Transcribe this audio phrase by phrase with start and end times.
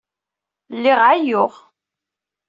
[0.75, 1.53] Lliɣ ɛeyyuɣ.